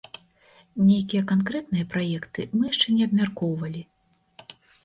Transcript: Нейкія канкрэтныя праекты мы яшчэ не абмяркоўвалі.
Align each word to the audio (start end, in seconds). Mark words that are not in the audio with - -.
Нейкія 0.87 1.21
канкрэтныя 1.33 1.85
праекты 1.93 2.47
мы 2.57 2.63
яшчэ 2.73 2.87
не 2.97 3.03
абмяркоўвалі. 3.11 3.81